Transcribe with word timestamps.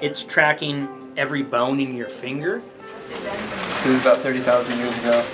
It's 0.00 0.22
tracking 0.22 0.88
every 1.16 1.42
bone 1.42 1.80
in 1.80 1.96
your 1.96 2.08
finger. 2.08 2.62
This 2.98 3.86
is 3.86 4.00
about 4.00 4.18
30,000 4.18 4.78
years 4.78 4.96
ago. 4.98 5.24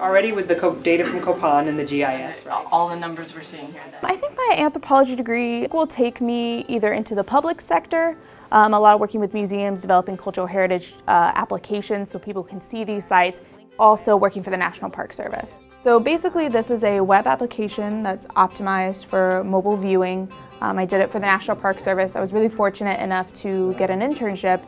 Already 0.00 0.32
with 0.32 0.48
the 0.48 0.54
co- 0.54 0.76
data 0.76 1.04
from 1.04 1.20
Copan 1.20 1.68
and 1.68 1.78
the 1.78 1.84
GIS, 1.84 2.46
right? 2.46 2.66
all 2.70 2.88
the 2.88 2.96
numbers 2.96 3.34
we're 3.34 3.42
seeing 3.42 3.70
here. 3.72 3.82
I 4.02 4.16
think 4.16 4.34
my 4.36 4.56
anthropology 4.58 5.14
degree 5.14 5.66
will 5.66 5.86
take 5.86 6.20
me 6.20 6.64
either 6.68 6.92
into 6.92 7.14
the 7.14 7.24
public 7.24 7.60
sector, 7.60 8.16
um, 8.52 8.72
a 8.72 8.80
lot 8.80 8.94
of 8.94 9.00
working 9.00 9.20
with 9.20 9.34
museums, 9.34 9.82
developing 9.82 10.16
cultural 10.16 10.46
heritage 10.46 10.94
uh, 11.08 11.32
applications 11.34 12.10
so 12.10 12.18
people 12.18 12.44
can 12.44 12.60
see 12.60 12.84
these 12.84 13.04
sites, 13.04 13.40
also 13.78 14.16
working 14.16 14.42
for 14.42 14.50
the 14.50 14.56
National 14.56 14.90
Park 14.90 15.12
Service. 15.12 15.60
So 15.80 16.00
basically 16.00 16.48
this 16.48 16.70
is 16.70 16.82
a 16.84 17.00
web 17.00 17.26
application 17.26 18.02
that's 18.02 18.26
optimized 18.28 19.04
for 19.06 19.44
mobile 19.44 19.76
viewing. 19.76 20.32
Um, 20.60 20.78
I 20.78 20.84
did 20.84 21.00
it 21.00 21.10
for 21.10 21.18
the 21.20 21.26
National 21.26 21.56
Park 21.56 21.80
Service. 21.80 22.16
I 22.16 22.20
was 22.20 22.32
really 22.32 22.48
fortunate 22.48 23.00
enough 23.00 23.32
to 23.34 23.74
get 23.74 23.90
an 23.90 24.00
internship 24.00 24.62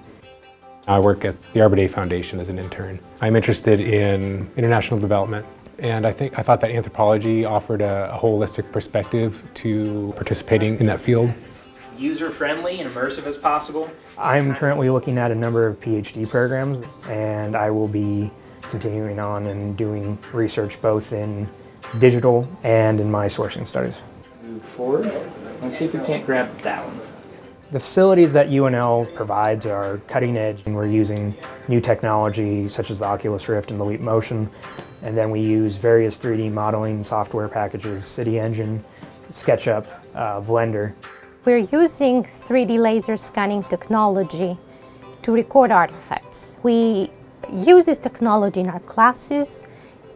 I 0.86 0.98
work 0.98 1.24
at 1.24 1.36
the 1.52 1.60
Arbor 1.60 1.76
Day 1.76 1.88
Foundation 1.88 2.40
as 2.40 2.48
an 2.48 2.58
intern. 2.58 2.98
I'm 3.20 3.36
interested 3.36 3.80
in 3.80 4.50
international 4.56 4.98
development, 4.98 5.46
and 5.78 6.06
I 6.06 6.12
think 6.12 6.38
I 6.38 6.42
thought 6.42 6.60
that 6.62 6.70
anthropology 6.70 7.44
offered 7.44 7.82
a, 7.82 8.12
a 8.14 8.18
holistic 8.18 8.72
perspective 8.72 9.42
to 9.54 10.12
participating 10.16 10.80
in 10.80 10.86
that 10.86 10.98
field. 10.98 11.32
User 11.96 12.30
friendly 12.30 12.80
and 12.80 12.92
immersive 12.92 13.26
as 13.26 13.36
possible. 13.36 13.90
I'm 14.16 14.54
currently 14.54 14.88
looking 14.88 15.18
at 15.18 15.30
a 15.30 15.34
number 15.34 15.66
of 15.66 15.78
PhD 15.80 16.28
programs, 16.28 16.80
and 17.08 17.54
I 17.54 17.70
will 17.70 17.88
be 17.88 18.30
continuing 18.62 19.20
on 19.20 19.46
and 19.46 19.76
doing 19.76 20.18
research 20.32 20.80
both 20.80 21.12
in 21.12 21.46
digital 21.98 22.48
and 22.62 23.00
in 23.00 23.10
my 23.10 23.26
sourcing 23.26 23.66
studies. 23.66 24.00
Move 24.42 24.62
forward. 24.62 25.30
Let's 25.62 25.76
see 25.76 25.84
if 25.84 25.92
we 25.92 26.00
can't 26.00 26.24
grab 26.24 26.48
that 26.60 26.82
one. 26.86 26.98
The 27.70 27.78
facilities 27.78 28.32
that 28.32 28.48
UNL 28.48 29.14
provides 29.14 29.66
are 29.66 29.98
cutting 30.08 30.36
edge, 30.36 30.62
and 30.64 30.74
we're 30.74 30.88
using 30.88 31.34
new 31.68 31.80
technology 31.80 32.66
such 32.66 32.90
as 32.90 32.98
the 32.98 33.04
Oculus 33.04 33.48
Rift 33.48 33.70
and 33.70 33.78
the 33.78 33.84
Leap 33.84 34.00
Motion. 34.00 34.50
And 35.02 35.16
then 35.16 35.30
we 35.30 35.40
use 35.40 35.76
various 35.76 36.18
3D 36.18 36.50
modeling 36.50 37.04
software 37.04 37.46
packages, 37.48 38.04
City 38.06 38.40
Engine, 38.40 38.82
SketchUp, 39.30 39.86
uh, 40.14 40.40
Blender. 40.40 40.94
We're 41.44 41.58
using 41.58 42.24
3D 42.24 42.78
laser 42.78 43.16
scanning 43.18 43.62
technology 43.64 44.58
to 45.22 45.32
record 45.32 45.70
artifacts. 45.70 46.58
We 46.62 47.10
use 47.52 47.84
this 47.84 47.98
technology 47.98 48.60
in 48.60 48.70
our 48.70 48.80
classes, 48.80 49.66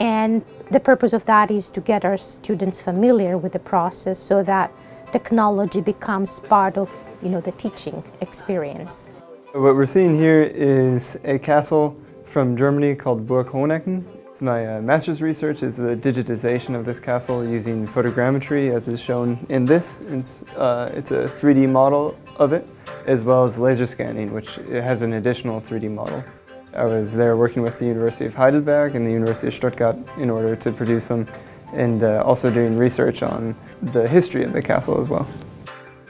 and 0.00 0.42
the 0.70 0.80
purpose 0.80 1.12
of 1.12 1.26
that 1.26 1.50
is 1.50 1.68
to 1.70 1.80
get 1.80 2.04
our 2.04 2.16
students 2.16 2.80
familiar 2.80 3.36
with 3.36 3.52
the 3.52 3.58
process 3.58 4.18
so 4.18 4.42
that 4.42 4.72
technology 5.14 5.80
becomes 5.80 6.40
part 6.40 6.76
of 6.76 6.90
you 7.22 7.28
know, 7.28 7.40
the 7.40 7.52
teaching 7.52 8.02
experience. 8.20 9.08
What 9.52 9.76
we're 9.76 9.92
seeing 9.98 10.18
here 10.18 10.42
is 10.42 11.16
a 11.22 11.38
castle 11.38 11.96
from 12.24 12.56
Germany 12.56 12.96
called 12.96 13.24
Burg 13.24 13.46
Hohenecken. 13.46 14.02
My 14.40 14.60
uh, 14.66 14.82
master's 14.82 15.22
research 15.22 15.62
is 15.62 15.76
the 15.76 15.94
digitization 16.08 16.74
of 16.74 16.84
this 16.84 16.98
castle 16.98 17.48
using 17.48 17.86
photogrammetry 17.86 18.74
as 18.74 18.88
is 18.88 19.00
shown 19.00 19.28
in 19.48 19.64
this. 19.64 20.00
It's, 20.16 20.42
uh, 20.66 20.90
it's 20.98 21.12
a 21.12 21.28
3D 21.38 21.68
model 21.70 22.18
of 22.44 22.52
it, 22.52 22.68
as 23.06 23.22
well 23.22 23.44
as 23.44 23.56
laser 23.56 23.86
scanning, 23.86 24.34
which 24.34 24.56
has 24.88 25.02
an 25.02 25.12
additional 25.12 25.60
3D 25.60 25.88
model. 25.92 26.24
I 26.76 26.86
was 26.86 27.14
there 27.14 27.36
working 27.36 27.62
with 27.62 27.78
the 27.78 27.86
University 27.86 28.24
of 28.24 28.34
Heidelberg 28.34 28.96
and 28.96 29.06
the 29.06 29.12
University 29.12 29.46
of 29.46 29.54
Stuttgart 29.54 29.96
in 30.18 30.28
order 30.28 30.56
to 30.56 30.72
produce 30.72 31.06
them 31.06 31.28
and 31.74 32.02
uh, 32.02 32.22
also 32.24 32.50
doing 32.50 32.76
research 32.76 33.22
on 33.22 33.54
the 33.82 34.08
history 34.08 34.44
of 34.44 34.52
the 34.52 34.62
castle 34.62 35.00
as 35.00 35.08
well. 35.08 35.26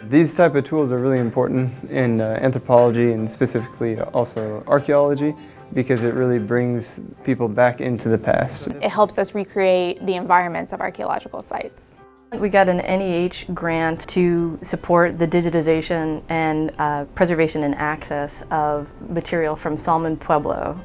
These 0.08 0.34
type 0.34 0.54
of 0.54 0.64
tools 0.64 0.92
are 0.92 0.98
really 0.98 1.18
important 1.18 1.90
in 1.90 2.20
uh, 2.20 2.38
anthropology 2.40 3.12
and 3.12 3.28
specifically 3.28 3.98
also 4.00 4.62
archaeology 4.66 5.34
because 5.72 6.02
it 6.02 6.14
really 6.14 6.38
brings 6.38 7.00
people 7.24 7.48
back 7.48 7.80
into 7.80 8.08
the 8.08 8.18
past. 8.18 8.68
It 8.68 8.90
helps 8.90 9.18
us 9.18 9.34
recreate 9.34 10.04
the 10.04 10.14
environments 10.14 10.72
of 10.72 10.80
archaeological 10.80 11.42
sites. 11.42 11.94
We 12.32 12.48
got 12.48 12.68
an 12.68 12.78
NEH 12.78 13.52
grant 13.54 14.06
to 14.08 14.58
support 14.62 15.18
the 15.18 15.26
digitization 15.26 16.22
and 16.28 16.72
uh, 16.78 17.04
preservation 17.14 17.62
and 17.62 17.74
access 17.76 18.42
of 18.50 18.88
material 19.08 19.56
from 19.56 19.78
Salmon 19.78 20.16
Pueblo. 20.16 20.78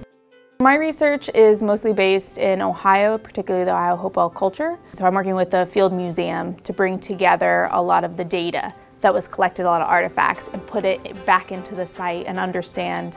My 0.61 0.75
research 0.75 1.29
is 1.33 1.61
mostly 1.61 1.93
based 1.93 2.37
in 2.37 2.61
Ohio, 2.61 3.17
particularly 3.17 3.63
the 3.63 3.71
Ohio 3.71 3.95
Hopewell 3.95 4.29
culture. 4.29 4.77
So 4.93 5.05
I'm 5.05 5.13
working 5.13 5.35
with 5.35 5.51
the 5.51 5.65
Field 5.67 5.93
Museum 5.93 6.55
to 6.55 6.73
bring 6.73 6.99
together 6.99 7.69
a 7.71 7.81
lot 7.81 8.03
of 8.03 8.17
the 8.17 8.25
data 8.25 8.73
that 8.99 9.13
was 9.13 9.25
collected, 9.25 9.63
a 9.63 9.69
lot 9.69 9.81
of 9.81 9.87
artifacts, 9.87 10.49
and 10.51 10.67
put 10.67 10.83
it 10.83 11.25
back 11.25 11.53
into 11.53 11.75
the 11.75 11.87
site 11.87 12.25
and 12.25 12.37
understand 12.37 13.15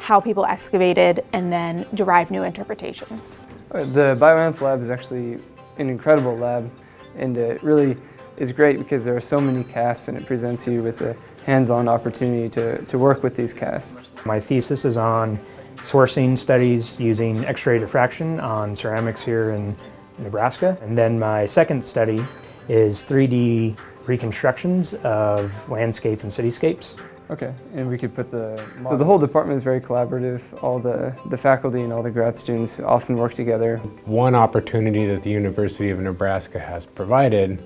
how 0.00 0.18
people 0.18 0.44
excavated 0.44 1.24
and 1.32 1.52
then 1.52 1.86
derive 1.94 2.32
new 2.32 2.42
interpretations. 2.42 3.42
Uh, 3.70 3.84
the 3.84 4.16
Bioanth 4.20 4.60
lab 4.60 4.80
is 4.80 4.90
actually 4.90 5.34
an 5.78 5.88
incredible 5.88 6.36
lab 6.36 6.68
and 7.14 7.36
it 7.36 7.62
really 7.62 7.96
is 8.38 8.50
great 8.50 8.78
because 8.78 9.04
there 9.04 9.14
are 9.14 9.20
so 9.20 9.40
many 9.40 9.62
casts 9.62 10.08
and 10.08 10.18
it 10.18 10.26
presents 10.26 10.66
you 10.66 10.82
with 10.82 11.00
a 11.02 11.16
hands-on 11.46 11.86
opportunity 11.86 12.48
to, 12.48 12.84
to 12.86 12.98
work 12.98 13.22
with 13.22 13.36
these 13.36 13.52
casts. 13.52 14.00
My 14.26 14.40
thesis 14.40 14.84
is 14.84 14.96
on 14.96 15.38
sourcing 15.82 16.38
studies 16.38 16.98
using 16.98 17.44
X-ray 17.44 17.78
diffraction 17.78 18.40
on 18.40 18.74
ceramics 18.74 19.22
here 19.22 19.50
in 19.50 19.74
Nebraska. 20.18 20.78
And 20.82 20.96
then 20.96 21.18
my 21.18 21.46
second 21.46 21.84
study 21.84 22.24
is 22.68 23.02
3D 23.04 23.78
reconstructions 24.06 24.94
of 25.02 25.68
landscape 25.68 26.22
and 26.22 26.30
cityscapes. 26.30 27.00
Okay, 27.30 27.54
and 27.74 27.88
we 27.88 27.96
could 27.96 28.14
put 28.14 28.30
the... 28.30 28.62
So 28.88 28.96
the 28.96 29.04
whole 29.04 29.18
department 29.18 29.56
is 29.56 29.62
very 29.62 29.80
collaborative. 29.80 30.42
All 30.62 30.78
the, 30.78 31.16
the 31.30 31.36
faculty 31.36 31.80
and 31.80 31.92
all 31.92 32.02
the 32.02 32.10
grad 32.10 32.36
students 32.36 32.78
often 32.80 33.16
work 33.16 33.32
together. 33.32 33.78
One 34.04 34.34
opportunity 34.34 35.06
that 35.06 35.22
the 35.22 35.30
University 35.30 35.90
of 35.90 36.00
Nebraska 36.00 36.58
has 36.58 36.84
provided 36.84 37.62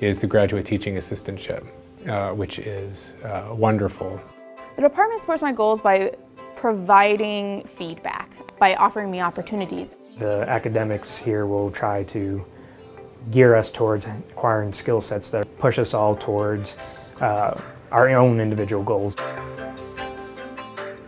is 0.00 0.20
the 0.20 0.26
graduate 0.26 0.64
teaching 0.64 0.96
assistantship, 0.96 1.66
uh, 2.08 2.34
which 2.34 2.58
is 2.58 3.12
uh, 3.24 3.54
wonderful. 3.54 4.20
The 4.76 4.82
department 4.82 5.20
supports 5.20 5.42
my 5.42 5.52
goals 5.52 5.82
by 5.82 6.14
providing 6.62 7.64
feedback, 7.76 8.30
by 8.56 8.76
offering 8.76 9.10
me 9.10 9.20
opportunities. 9.20 9.94
The 10.18 10.48
academics 10.48 11.18
here 11.18 11.44
will 11.44 11.72
try 11.72 12.04
to 12.04 12.44
gear 13.32 13.56
us 13.56 13.72
towards 13.72 14.06
acquiring 14.06 14.72
skill 14.72 15.00
sets 15.00 15.28
that 15.30 15.58
push 15.58 15.80
us 15.80 15.92
all 15.92 16.14
towards 16.14 16.76
uh, 17.20 17.60
our 17.90 18.08
own 18.10 18.38
individual 18.38 18.84
goals. 18.84 19.16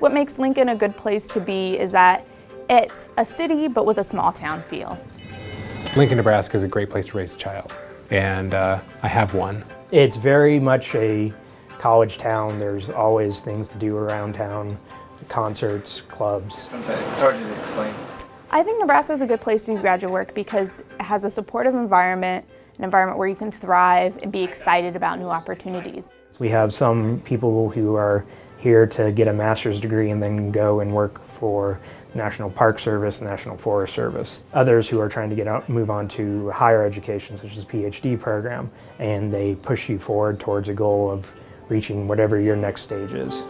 What 0.00 0.12
makes 0.12 0.40
Lincoln 0.40 0.70
a 0.70 0.74
good 0.74 0.96
place 0.96 1.28
to 1.28 1.40
be 1.40 1.78
is 1.78 1.92
that 1.92 2.26
it's 2.68 3.08
a 3.16 3.24
city 3.24 3.68
but 3.68 3.86
with 3.86 3.98
a 3.98 4.04
small 4.04 4.32
town 4.32 4.60
feel. 4.62 4.98
Lincoln, 5.96 6.16
Nebraska 6.16 6.56
is 6.56 6.64
a 6.64 6.68
great 6.68 6.90
place 6.90 7.06
to 7.06 7.16
raise 7.16 7.32
a 7.32 7.38
child, 7.38 7.72
and 8.10 8.54
uh, 8.54 8.80
I 9.04 9.06
have 9.06 9.34
one. 9.34 9.64
It's 9.92 10.16
very 10.16 10.58
much 10.58 10.96
a 10.96 11.32
college 11.78 12.18
town. 12.18 12.58
There's 12.58 12.90
always 12.90 13.40
things 13.40 13.68
to 13.68 13.78
do 13.78 13.96
around 13.96 14.34
town, 14.34 14.76
concerts, 15.28 16.02
clubs. 16.02 16.56
Sometimes 16.56 17.06
it's 17.08 17.20
hard 17.20 17.36
to 17.36 17.60
explain. 17.60 17.94
I 18.50 18.62
think 18.62 18.80
Nebraska 18.80 19.12
is 19.12 19.22
a 19.22 19.26
good 19.26 19.40
place 19.40 19.64
to 19.66 19.74
do 19.74 19.80
graduate 19.80 20.12
work 20.12 20.34
because 20.34 20.80
it 20.80 21.00
has 21.00 21.24
a 21.24 21.30
supportive 21.30 21.74
environment, 21.74 22.46
an 22.78 22.84
environment 22.84 23.18
where 23.18 23.28
you 23.28 23.34
can 23.34 23.50
thrive 23.50 24.18
and 24.22 24.30
be 24.30 24.42
excited 24.42 24.96
about 24.96 25.18
new 25.18 25.28
opportunities. 25.28 26.08
We 26.38 26.48
have 26.50 26.72
some 26.72 27.20
people 27.20 27.70
who 27.70 27.96
are 27.96 28.24
here 28.58 28.86
to 28.86 29.12
get 29.12 29.28
a 29.28 29.32
master's 29.32 29.80
degree 29.80 30.10
and 30.10 30.22
then 30.22 30.50
go 30.50 30.80
and 30.80 30.92
work 30.94 31.22
for 31.26 31.80
National 32.14 32.50
Park 32.50 32.78
Service, 32.78 33.20
National 33.20 33.56
Forest 33.56 33.92
Service. 33.92 34.42
Others 34.52 34.88
who 34.88 35.00
are 35.00 35.08
trying 35.08 35.30
to 35.30 35.36
get 35.36 35.48
out, 35.48 35.68
move 35.68 35.90
on 35.90 36.06
to 36.08 36.50
higher 36.50 36.84
education, 36.84 37.36
such 37.36 37.56
as 37.56 37.64
a 37.64 37.66
PhD 37.66 38.18
program, 38.18 38.70
and 38.98 39.32
they 39.32 39.56
push 39.56 39.88
you 39.88 39.98
forward 39.98 40.38
towards 40.38 40.68
a 40.68 40.74
goal 40.74 41.10
of 41.10 41.32
reaching 41.68 42.06
whatever 42.06 42.38
your 42.40 42.56
next 42.56 42.82
stage 42.82 43.12
is. 43.12 43.42